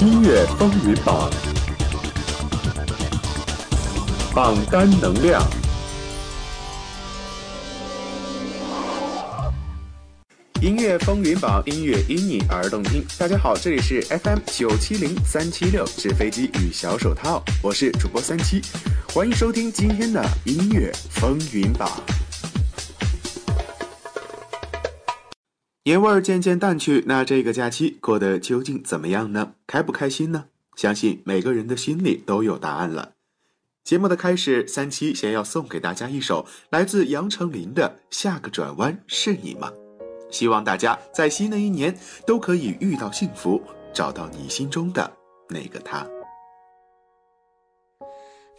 [0.00, 1.30] 音乐风云榜，
[4.34, 5.46] 榜单能量。
[10.62, 13.04] 音乐风云榜，音乐因你而动听。
[13.18, 18.62] 大家好，这里是 FM 九七零三七六纸飞机与小手套，我是主播三七，
[19.12, 21.90] 欢迎收听今天的音乐风云榜。
[25.84, 29.54] 年味儿渐渐淡去，那这个假期过得究竟怎么样呢？
[29.66, 30.44] 开不开心呢？
[30.76, 33.12] 相信每个人的心里都有答案了。
[33.82, 39.72] 节目的开始，三七先要送给大家一首来自杨丞琳的《下个转弯是你吗》。
[40.30, 43.60] 希望大家在新的一年都可以遇到幸福，
[43.94, 45.10] 找到你心中的
[45.48, 46.06] 那个他。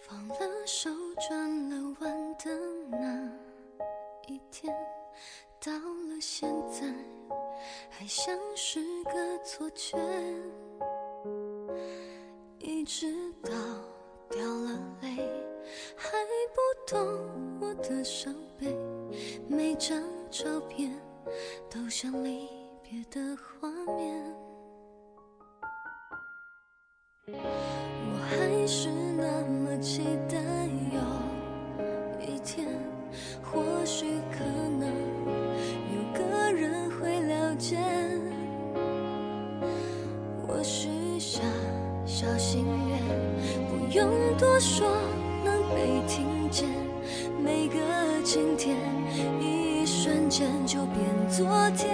[0.01, 0.89] 放了手
[1.29, 2.11] 转了弯
[2.43, 2.51] 的
[2.89, 3.29] 那
[4.27, 4.73] 一天，
[5.63, 6.87] 到了现在
[7.87, 9.95] 还像是个错觉，
[12.57, 13.51] 一直到
[14.27, 14.71] 掉了
[15.03, 15.15] 泪
[15.95, 16.17] 还
[16.55, 16.97] 不懂
[17.61, 18.75] 我的伤悲，
[19.47, 20.01] 每张
[20.31, 20.91] 照片。
[21.69, 22.49] 都像离
[22.81, 24.35] 别的画面，
[27.27, 30.37] 我还是那么期待
[30.91, 30.99] 有
[32.27, 32.67] 一天，
[33.43, 34.43] 或许可
[40.47, 41.41] 我许下
[42.05, 42.99] 小心愿，
[43.69, 44.87] 不用多说，
[45.43, 46.67] 能被听见。
[47.43, 47.79] 每个
[48.23, 48.75] 今天。
[49.39, 51.89] 一瞬间就变昨天，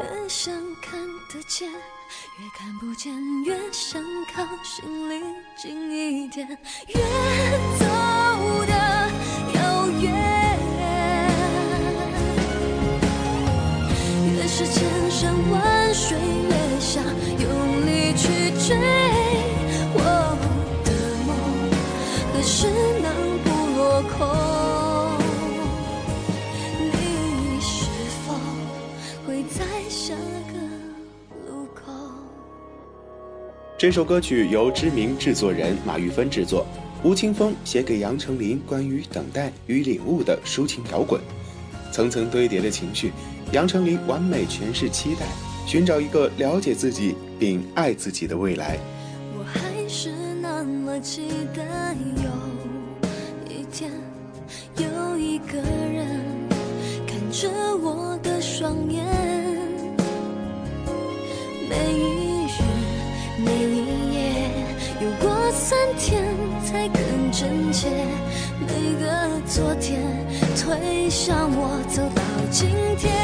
[0.00, 4.00] 越想看得见，越看不见，越想
[4.32, 5.20] 靠心里
[5.56, 6.46] 近一点，
[6.86, 6.94] 越
[7.78, 7.84] 走
[14.56, 17.02] 是千山万水，越想
[17.40, 18.76] 用力去追
[19.92, 19.98] 我
[20.84, 20.92] 的
[21.26, 21.34] 梦，
[22.32, 22.68] 何时
[23.02, 23.10] 能
[23.42, 24.14] 不落空？
[26.78, 27.90] 你是
[28.24, 28.32] 否
[29.26, 30.14] 会在下
[30.52, 30.54] 个
[31.50, 31.90] 路口
[33.76, 36.64] 这首歌曲由知名制作人马玉芬制作，
[37.02, 41.20] 吴青峰写给杨丞琳关于等待与领悟的抒情摇滚，
[41.94, 43.12] 层层堆叠的情绪，
[43.52, 45.24] 杨丞琳完美诠释期待，
[45.64, 48.76] 寻找一个了解自己并爱自己的未来。
[49.38, 50.10] 我还是
[50.42, 52.28] 那么期待有
[53.48, 53.92] 一天，
[54.76, 56.20] 有一个人
[57.06, 58.03] 看着我
[68.84, 70.02] 一个昨天
[70.54, 72.68] 推向我走到今
[72.98, 73.23] 天，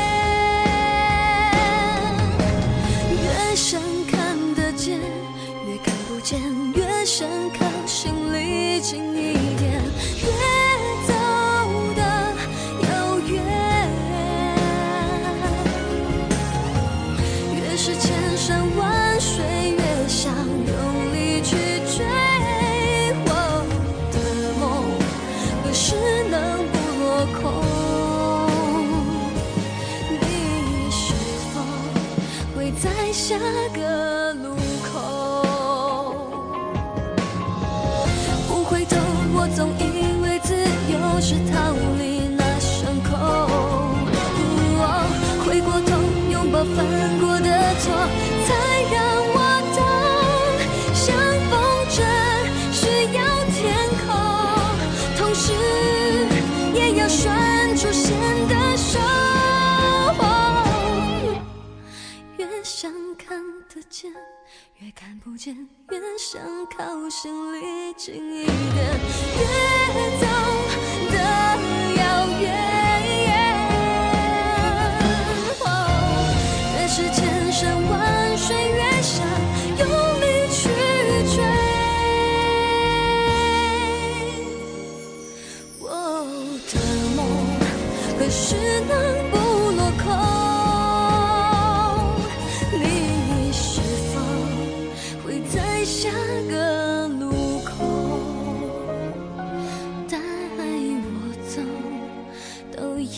[33.30, 33.38] 下
[33.72, 34.56] 个路
[64.82, 65.54] 越看不见，
[65.90, 68.98] 越想靠心里近一点，
[69.36, 70.26] 越走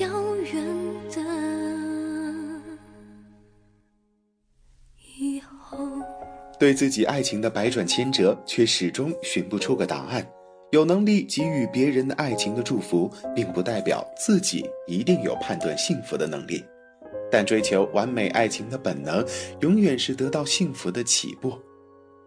[0.00, 0.65] 遥远
[1.11, 1.21] 的
[5.19, 5.79] 以后
[6.59, 10.27] 对自己爱情的百转千折，却始终寻不出个答案。
[10.71, 16.65] 有能力给予别人的爱情的祝福，并不代表自己一定有判断幸福的能力。
[17.31, 19.23] 但追求完美爱情的本能，
[19.61, 21.59] 永远是得到幸福的起步。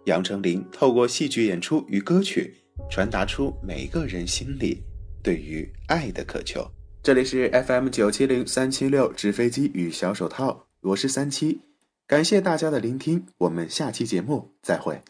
[0.05, 2.53] 杨丞琳透过戏剧演出与歌曲，
[2.91, 4.83] 传达出每个人心里
[5.23, 6.63] 对于爱的渴求。
[7.05, 11.61] 这里是 FM 九七零三七六纸飞机与小手套，我是三七，
[12.07, 15.03] 感谢大家的聆听，我们下期节目再会。